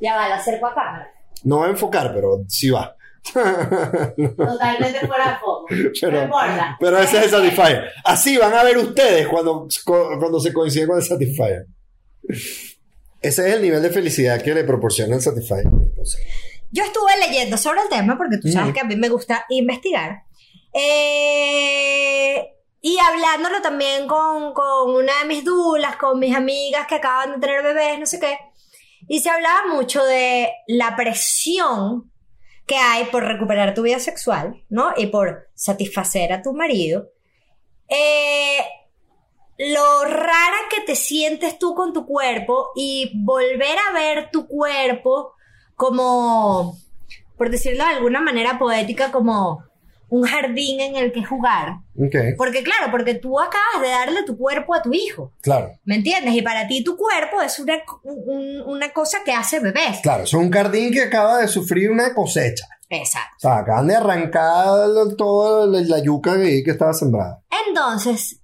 [0.02, 1.14] Ya va, lo acerco a cámara.
[1.44, 2.96] No va a enfocar, pero sí va.
[3.34, 5.66] Totalmente fuera de foco.
[6.02, 6.78] Pero, no importa.
[6.80, 7.92] pero ese es el Satisfyer.
[8.04, 11.68] Así van a ver ustedes cuando, cuando se coincide con el Satisfyer.
[13.22, 15.68] Ese es el nivel de felicidad que le proporciona el Satisfyer.
[15.68, 16.18] a mi esposa.
[16.72, 20.24] Yo estuve leyendo sobre el tema porque tú sabes que a mí me gusta investigar.
[20.74, 27.34] Eh, y hablándolo también con, con una de mis dulas, con mis amigas que acaban
[27.34, 28.38] de tener bebés, no sé qué.
[29.12, 32.10] Y se hablaba mucho de la presión
[32.66, 34.94] que hay por recuperar tu vida sexual, ¿no?
[34.96, 37.10] Y por satisfacer a tu marido.
[37.90, 38.60] Eh,
[39.58, 45.34] lo rara que te sientes tú con tu cuerpo y volver a ver tu cuerpo
[45.76, 46.78] como,
[47.36, 49.66] por decirlo de alguna manera poética, como
[50.12, 51.78] un jardín en el que jugar.
[52.38, 55.32] Porque claro, porque tú acabas de darle tu cuerpo a tu hijo.
[55.42, 55.72] claro.
[55.86, 56.34] ¿Me entiendes?
[56.36, 60.00] Y para ti tu cuerpo es una, un- una cosa que hace bebés.
[60.04, 62.68] Claro, es un jardín que acaba de sufrir una cosecha.
[62.90, 63.36] Exacto.
[63.38, 64.66] O sea, acaban de arrancar
[65.18, 67.42] toda la, yuca que, que estaba sembrada.
[67.68, 68.42] Entonces,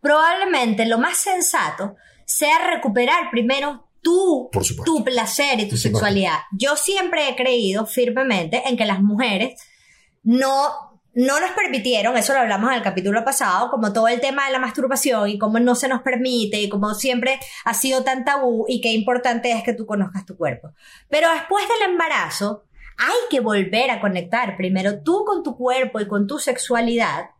[0.00, 1.94] probablemente lo más sensato
[2.26, 4.92] sea recuperar primero tu, Por supuesto.
[4.96, 6.38] tu placer y tu sexualidad.
[6.52, 9.60] Yo siempre he creído firmemente en que las mujeres
[10.22, 10.87] no,
[11.18, 14.52] no nos permitieron, eso lo hablamos en el capítulo pasado, como todo el tema de
[14.52, 18.66] la masturbación y cómo no se nos permite y cómo siempre ha sido tan tabú
[18.68, 20.74] y qué importante es que tú conozcas tu cuerpo.
[21.08, 26.06] Pero después del embarazo, hay que volver a conectar primero tú con tu cuerpo y
[26.06, 27.30] con tu sexualidad.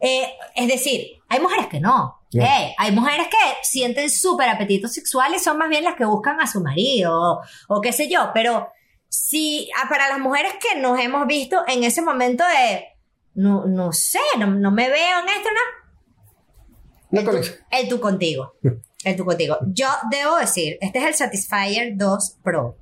[0.00, 2.22] Eh, es decir, hay mujeres que no.
[2.32, 6.40] Eh, hay mujeres que sienten súper apetito sexual y son más bien las que buscan
[6.40, 8.32] a su marido o, o qué sé yo.
[8.34, 8.68] Pero
[9.08, 12.91] si ah, para las mujeres que nos hemos visto en ese momento de,
[13.34, 17.56] no, no sé, no, no me veo en esto, no, Una conexión.
[17.70, 18.54] el tú contigo.
[19.04, 19.58] El tú contigo.
[19.66, 22.76] Yo debo decir, este es el Satisfyer 2 Pro.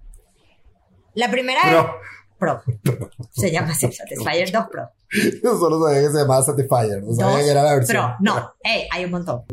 [1.14, 1.94] La primera Pro.
[2.38, 3.10] Pro.
[3.30, 4.90] Se llama así, Satisfyer 2 Pro.
[5.42, 7.02] Yo solo sabía que se llamaba Satisfyer.
[7.02, 8.04] No sabía 2 que era la versión.
[8.04, 8.16] Pro.
[8.20, 9.44] No, ey, hay un montón.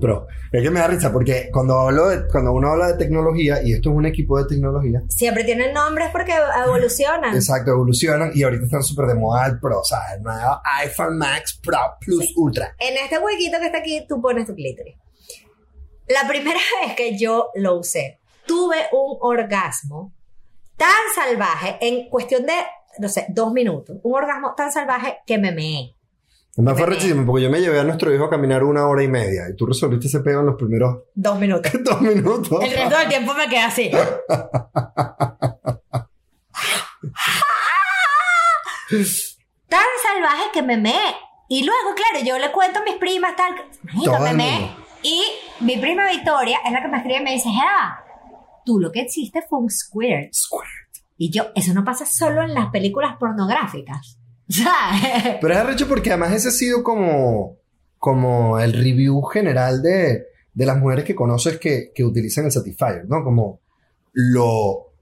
[0.00, 0.26] Pro.
[0.52, 3.72] Es que me da risa porque cuando, hablo de, cuando uno habla de tecnología, y
[3.72, 6.32] esto es un equipo de tecnología, Siempre tienen nombres porque
[6.64, 7.34] evolucionan.
[7.34, 9.80] exacto, evolucionan y ahorita están súper de moda el Pro.
[9.80, 12.74] O sea, el nuevo iPhone Max Pro Plus Ultra.
[12.78, 14.96] En este huequito que está aquí, tú pones tu clítoris.
[16.08, 20.14] La primera vez que yo lo usé, tuve un orgasmo
[20.76, 22.54] tan salvaje en cuestión de,
[22.98, 23.96] no sé, dos minutos.
[24.02, 25.94] Un orgasmo tan salvaje que me meé.
[26.58, 29.04] Además fue Me- rechísimo porque yo me llevé a nuestro hijo a caminar una hora
[29.04, 31.70] y media y tú resolviste ese pego en los primeros Dos minutos.
[31.84, 32.62] dos minutos.
[32.64, 33.90] El resto del tiempo me quedé así.
[39.68, 41.14] Tan salvaje que me meé.
[41.48, 43.52] Y luego, claro, yo le cuento a mis primas tal.
[43.82, 44.76] Imagínate, Todo me mundo.
[45.02, 45.22] Y
[45.60, 48.04] mi prima Victoria es la que me escribe y me dice, Jeva,
[48.64, 50.32] tú lo que hiciste fue un squirt.
[50.32, 51.04] Squirt.
[51.16, 54.17] Y yo, eso no pasa solo en las películas pornográficas.
[55.40, 57.56] Pero es arrecho porque además ese ha sido como,
[57.98, 63.04] como el review general de, de las mujeres que conoces que, que utilizan el Satisfyer,
[63.06, 63.22] ¿no?
[63.22, 63.60] Como
[64.12, 64.92] lo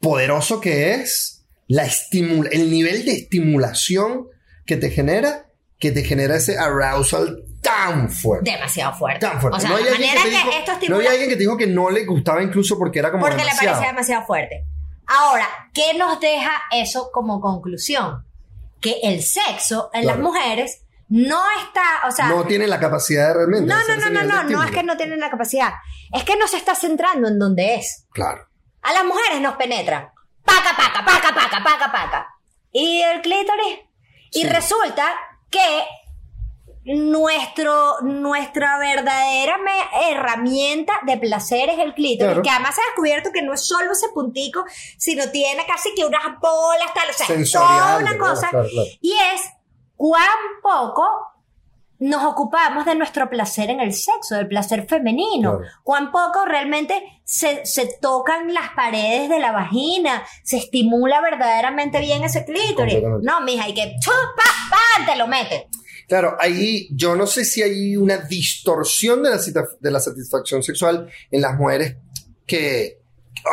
[0.00, 4.28] poderoso que es, la estimula el nivel de estimulación
[4.66, 5.46] que te genera,
[5.78, 8.50] que te genera ese arousal tan fuerte.
[8.50, 9.20] Demasiado fuerte.
[9.20, 9.56] Tan fuerte.
[9.56, 11.40] O sea, no hay la manera que, dijo, esto no estimula había alguien que te
[11.40, 13.64] dijo que no le gustaba incluso porque era como porque demasiado.
[13.64, 14.64] le parecía demasiado fuerte.
[15.06, 18.24] Ahora, ¿qué nos deja eso como conclusión?
[18.84, 20.18] Que el sexo en Claro.
[20.18, 23.66] las mujeres no está, o sea, no tiene la capacidad de realmente.
[23.66, 25.72] no, no, no, no, no, no es que no tienen la capacidad,
[26.12, 28.06] es que no se está centrando en donde es.
[28.12, 28.46] Claro.
[28.82, 30.08] A las mujeres nos penetran,
[30.44, 32.28] paca, paca, paca, paca, paca, paca.
[32.72, 33.78] Y el clítoris.
[34.32, 35.06] Y resulta
[35.50, 35.84] que
[36.84, 42.42] nuestro, nuestra verdadera me- herramienta de placer es el clítoris, Claro.
[42.42, 44.64] que además se ha descubierto que no es solo ese puntico,
[44.98, 47.12] sino tiene casi que unas bolas, tal, o
[47.44, 48.48] sea, toda una cosa.
[48.50, 48.68] claro.
[49.00, 49.42] Y es
[49.96, 50.28] cuán
[50.62, 51.04] poco
[52.00, 55.60] nos ocupamos de nuestro placer en el sexo, del placer femenino.
[55.84, 62.22] Cuán poco realmente se, se tocan las paredes de la vagina, se estimula verdaderamente bien
[62.24, 62.98] ese clítoris.
[63.22, 64.10] No, mija, hay que ¡chu!
[64.36, 65.68] pa, te lo mete.
[66.08, 69.40] Claro, ahí yo no sé si hay una distorsión de la,
[69.80, 71.96] de la satisfacción sexual en las mujeres
[72.46, 72.98] que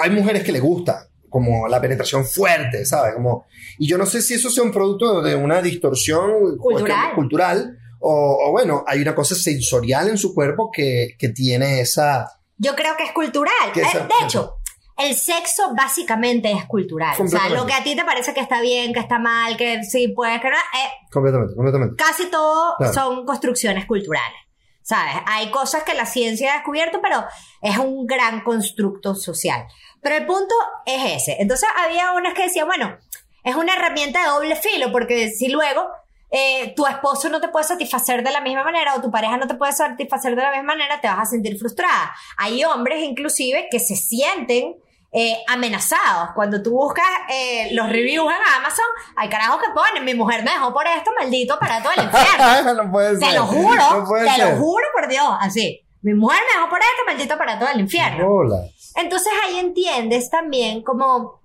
[0.04, 3.14] hay mujeres que le gusta como la penetración fuerte, ¿sabes?
[3.16, 3.46] Como,
[3.80, 7.14] y yo no sé si eso sea un producto de una distorsión Cultural.
[7.16, 12.28] cultural o, o bueno, hay una cosa sensorial en su cuerpo que, que tiene esa...
[12.58, 13.72] Yo creo que es cultural.
[13.74, 14.56] Que Eh, esa- de hecho,
[15.04, 17.16] el sexo básicamente es cultural.
[17.20, 19.84] O sea, lo que a ti te parece que está bien, que está mal, que
[19.84, 21.96] sí puedes, que no, eh, Completamente, completamente.
[22.04, 22.94] casi todo Claro.
[22.94, 24.38] son construcciones culturales.
[24.84, 25.14] ¿Sabes?
[25.28, 27.24] Hay cosas que la ciencia ha descubierto, pero
[27.62, 29.66] es un gran constructo social.
[30.02, 30.56] Pero el punto
[30.88, 31.38] es ese.
[31.40, 32.98] Entonces había unas que decían, bueno,
[33.44, 35.88] es una herramienta de doble filo, porque si luego
[36.32, 39.48] eh, tu esposo no te puede satisfacer de la misma manera o tu pareja no
[39.48, 42.14] te puede satisfacer de la misma manera, te vas a sentir frustrada.
[42.38, 44.76] Hay hombres inclusive que se sienten
[45.12, 46.30] eh, amenazados.
[46.34, 50.52] Cuando tú buscas eh, los reviews en Amazon, hay carajos que ponen, mi mujer me
[50.52, 52.84] dejó por esto, maldito para todo el infierno.
[52.84, 53.36] no puede te ser.
[53.36, 54.50] lo juro, No puede te ser.
[54.56, 55.82] lo juro por Dios, así.
[56.02, 58.28] Mi mujer me dejó por esto, maldito para todo el infierno.
[58.28, 58.58] Hola.
[58.96, 61.42] Entonces ahí entiendes también como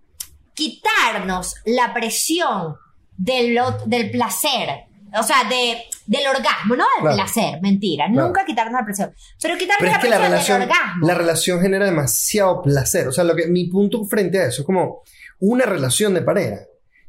[0.55, 2.77] quitarnos la presión
[3.17, 4.87] del, del placer,
[5.19, 7.17] o sea, de, del orgasmo, no del Claro.
[7.17, 8.27] placer, mentira, Claro.
[8.29, 11.07] nunca quitarnos la presión, pero quitarnos Pero la es que la relación, del orgasmo.
[11.07, 13.09] la relación genera demasiado placer.
[13.09, 15.03] O sea, lo que, mi punto frente a eso es como
[15.41, 16.61] una relación de pareja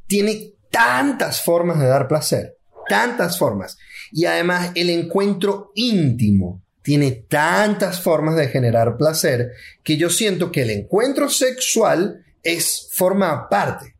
[0.07, 2.57] tiene tantas formas de dar placer,
[2.89, 3.77] tantas formas.
[4.12, 9.51] Y además el encuentro íntimo tiene tantas formas de generar placer
[9.83, 13.95] que yo siento que el encuentro sexual es forma parte.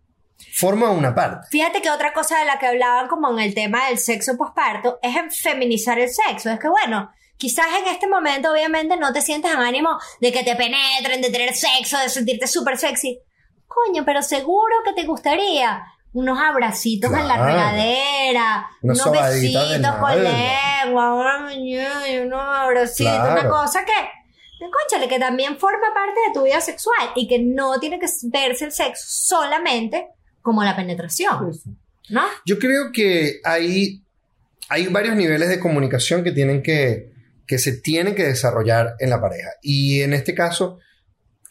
[0.60, 1.48] Forma una parte.
[1.52, 4.98] Fíjate que otra cosa de la que hablaban como en el tema del sexo posparto
[5.04, 6.50] es en feminizar el sexo.
[6.50, 10.44] Es que bueno, quizás en este momento obviamente no te sientes en ánimo de que
[10.44, 13.20] te penetren, de tener sexo, de sentirte súper sexy.
[13.68, 17.46] Coño, pero seguro que te gustaría unos abracitos en la Claro.
[17.46, 21.52] regadera, Una unos de besitos con lengua, una
[22.24, 23.50] unos abracitos, una Claro.
[23.52, 23.94] cosa que,
[24.60, 28.66] cónchale, que también forma parte de tu vida sexual y que no tiene que verse
[28.66, 30.08] el sexo solamente
[30.48, 31.52] como la penetración,
[32.10, 32.22] ¿no?
[32.46, 34.02] Yo creo que hay,
[34.70, 37.12] hay varios niveles de comunicación que tienen que,
[37.46, 39.50] que se tienen que desarrollar en la pareja.
[39.62, 40.80] Y en este caso,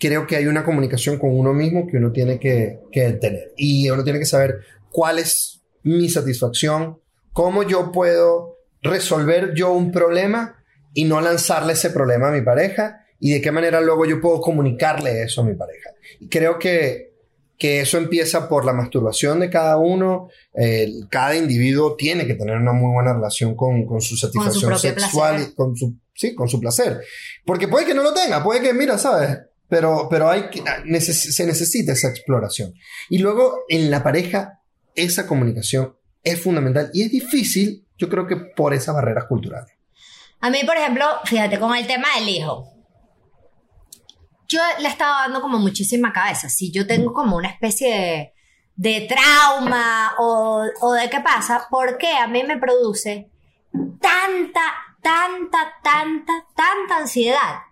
[0.01, 3.53] creo que hay una comunicación con uno mismo que uno tiene que, que tener.
[3.59, 6.99] Y uno tiene que saber cuál es mi satisfacción,
[7.35, 13.05] cómo yo puedo resolver yo un problema y no lanzarle ese problema a mi pareja
[13.21, 15.91] y de qué manera luego yo puedo comunicarle eso a mi pareja.
[16.19, 17.16] Y creo que,
[17.59, 20.29] que eso empieza por la masturbación de cada uno.
[20.55, 24.71] eh, cada individuo tiene que tener una muy buena relación con, con su satisfacción
[25.03, 27.01] sexual y con su, sí, con su placer.
[27.45, 29.39] Porque puede que no lo tenga, puede que, mira, ¿sabes?
[29.69, 32.75] Pero, pero hay que, neces- se necesita esa exploración.
[33.09, 34.61] Y luego en la pareja,
[34.95, 39.73] esa comunicación es fundamental y es difícil, yo creo que por esas barreras culturales.
[40.41, 42.73] A mí, por ejemplo, fíjate, con el tema del hijo.
[44.49, 46.49] Yo le estaba dando como muchísima cabeza.
[46.49, 48.35] Si yo tengo como una especie de,
[48.77, 53.31] de trauma o, o de qué pasa, ¿por qué a mí me produce
[54.01, 57.63] tanta, tanta, tanta, tanta ansiedad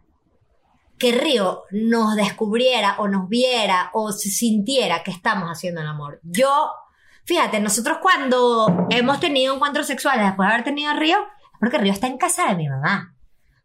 [0.98, 6.20] que Río nos descubriera o nos viera o se sintiera que estamos haciendo el amor?
[6.22, 6.70] Yo,
[7.24, 11.92] fíjate, nosotros cuando hemos tenido encuentros sexuales después de haber tenido Río, es porque Río
[11.92, 13.13] está en casa de mi mamá.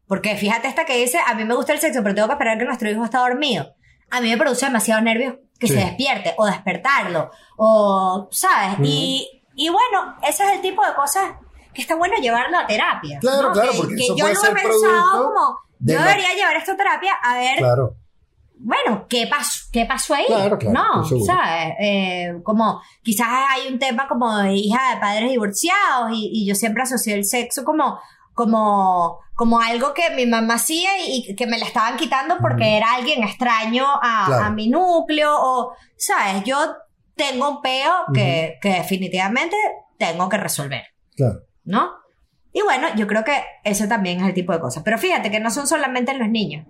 [0.09, 2.57] Porque fíjate esta que dice, a mí me gusta el sexo, pero tengo que esperar
[2.57, 3.73] que nuestro hijo está dormido.
[4.11, 5.73] A mí me produce demasiado nervio que Sí.
[5.75, 8.77] se despierte o despertarlo o, ¿sabes?
[8.83, 11.31] y, y bueno, ese es el tipo de cosas
[11.73, 13.19] que está bueno llevarlo a terapia.
[13.21, 13.53] Claro, ¿no?
[13.53, 16.33] claro, Que- porque que eso yo puede lo he pensado como, de yo la- debería
[16.33, 17.95] llevar esto a terapia a ver Claro.
[18.57, 20.25] bueno, ¿qué pasó, qué pasó ahí?
[20.25, 21.03] Claro, claro, no.
[21.25, 21.73] ¿sabes?
[21.79, 26.55] Eh, como quizás hay un tema como de hija de padres divorciados y, y yo
[26.55, 27.99] siempre asocié el sexo como,
[28.33, 32.91] como, como algo que mi mamá hacía y que me la estaban quitando porque era
[32.95, 34.43] alguien extraño a, Claro.
[34.43, 36.43] a mi núcleo o, ¿sabes?
[36.43, 36.57] Yo
[37.15, 39.55] tengo un peo que, que definitivamente
[39.97, 40.83] tengo que resolver.
[41.15, 41.39] Claro.
[41.63, 41.89] ¿no?
[42.51, 44.83] Y bueno, yo creo que ese también es el tipo de cosas.
[44.83, 46.67] Pero fíjate que no son solamente los niños.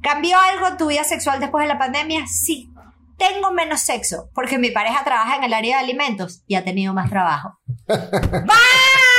[0.00, 2.26] ¿Cambió algo tu vida sexual después de la pandemia?
[2.26, 2.70] Sí.
[3.18, 6.94] Tengo menos sexo porque mi pareja trabaja en el área de alimentos y ha tenido
[6.94, 7.58] más trabajo.
[7.86, 8.48] ¡Bam!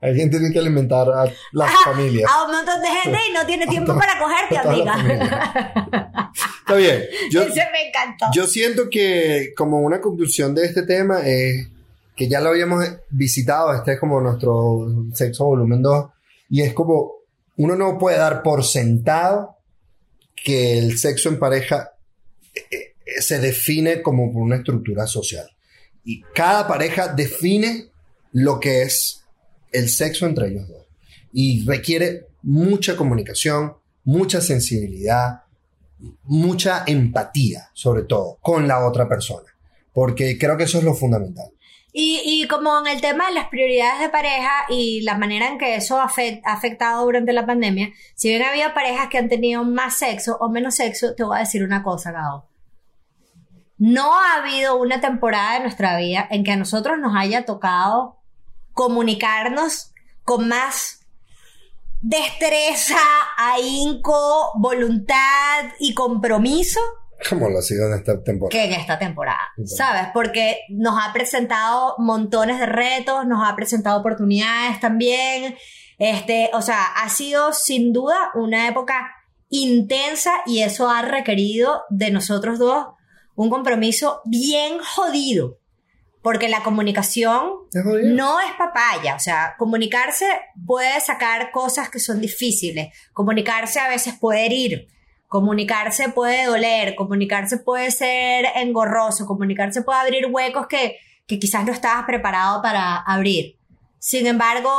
[0.00, 2.30] Alguien tiene que alimentar a las Ajá, familias.
[2.30, 4.94] A un montón de gente y no tiene tiempo para cogerte, amiga.
[6.60, 7.04] Está bien.
[7.30, 8.26] Yo, Ese me encantó.
[8.32, 11.68] yo siento que como una conclusión de este tema es
[12.16, 16.06] que ya lo habíamos visitado, este es como nuestro sexo volumen 2,
[16.50, 17.12] y es como
[17.56, 19.56] uno no puede dar por sentado
[20.34, 21.92] que el sexo en pareja
[22.54, 25.48] eh, eh, se define como por una estructura social.
[26.04, 27.90] Y cada pareja define
[28.32, 29.24] lo que es
[29.72, 30.86] el sexo entre ellos dos.
[31.32, 35.42] Y requiere mucha comunicación, mucha sensibilidad,
[36.24, 39.48] mucha empatía, sobre todo, con la otra persona.
[39.92, 41.50] Porque creo que eso es lo fundamental.
[41.92, 45.74] Y, como en el tema de las prioridades de pareja y la manera en que
[45.74, 46.08] eso ha
[46.44, 50.76] afectado durante la pandemia, si bien había parejas que han tenido más sexo o menos
[50.76, 52.49] sexo, te voy a decir una cosa, Gabo.
[53.80, 58.18] No ha habido una temporada de nuestra vida en que a nosotros nos haya tocado
[58.74, 61.06] comunicarnos con más
[62.02, 62.98] destreza,
[63.38, 66.78] ahínco, voluntad y compromiso
[67.30, 68.50] Como lo ha sido en esta temporada.
[68.50, 69.48] que en esta temporada.
[69.64, 70.08] ¿sabes?
[70.12, 75.56] Porque nos ha presentado montones de retos, nos ha presentado oportunidades también.
[75.98, 79.10] Este, o sea, ha sido sin duda una época
[79.48, 82.88] intensa y eso ha requerido de nosotros dos
[83.36, 85.58] un compromiso bien jodido.
[86.22, 90.26] Porque la comunicación no es papaya, o sea, comunicarse
[90.66, 94.88] puede sacar cosas que son difíciles, comunicarse a veces puede herir,
[95.28, 101.72] comunicarse puede doler, comunicarse puede ser engorroso, comunicarse puede abrir huecos que, que quizás no
[101.72, 103.56] estabas preparado para abrir.
[103.98, 104.70] Sin embargo,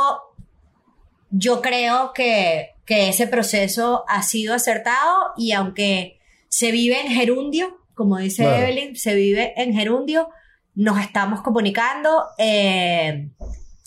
[1.30, 7.81] yo creo que, que ese proceso ha sido acertado y aunque se vive en gerundio,
[8.02, 8.64] como dice Claro.
[8.64, 10.28] Evelyn, se vive en gerundio,
[10.74, 13.28] nos estamos comunicando, eh,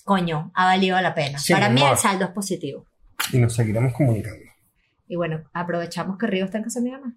[0.06, 1.38] coño, ha valido la pena.
[1.38, 2.86] Sí, Para mí el saldo es positivo.
[3.34, 4.40] Y nos seguiremos comunicando.
[5.10, 7.14] Y bueno, aprovechamos que Río está en casa de mi mamá.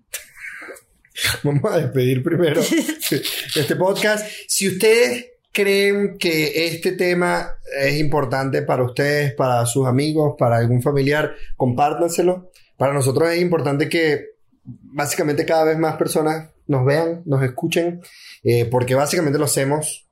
[1.44, 2.60] Vamos a despedir primero
[3.54, 4.26] este podcast.
[4.48, 7.48] Si ustedes creen que este tema
[7.80, 12.50] es importante para ustedes, para sus amigos, para algún familiar, compártanselo.
[12.76, 14.30] Para nosotros es importante que
[14.64, 18.00] básicamente cada vez más personas nos vean, nos escuchen,
[18.44, 20.06] eh, porque básicamente lo hacemos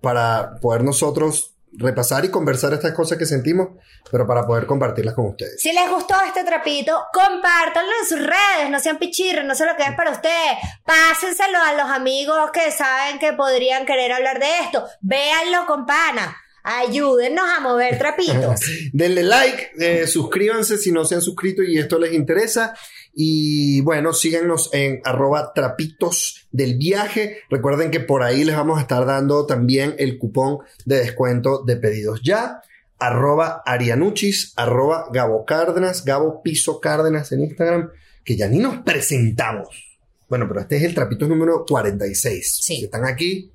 [0.00, 3.68] para poder nosotros repasar y conversar estas cosas que sentimos,
[4.10, 5.60] pero para poder compartirlas con ustedes.
[5.60, 9.74] Si les gustó este trapito, compártanlo en sus redes, no sean pichirros, no se lo
[9.76, 10.58] queden para ustedes.
[10.84, 14.84] Pásenselo a los amigos que saben que podrían querer hablar de esto.
[15.00, 16.36] Véanlo con pana.
[16.64, 18.60] Ayúdennos a mover trapitos.
[18.92, 22.74] Denle like, eh, suscríbanse si no se han suscrito y esto les interesa.
[23.14, 27.40] Y bueno, síganos en arroba trapitos del viaje.
[27.50, 31.76] Recuerden que por ahí les vamos a estar dando también el cupón de descuento de
[31.76, 32.62] pedidos ya.
[32.98, 37.90] Arroba Arianuchis, arroba Gabo Cárdenas, Gabo Piso Cárdenas en Instagram,
[38.24, 39.98] que ya ni nos presentamos.
[40.28, 42.60] Bueno, pero este es el trapito número 46.
[42.62, 42.76] Sí.
[42.76, 43.50] Si están aquí.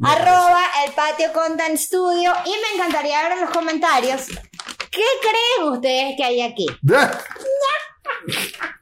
[0.00, 2.32] Arroba el patio content studio.
[2.44, 4.26] Y me encantaría ver en los comentarios
[4.90, 6.66] qué creen ustedes que hay aquí.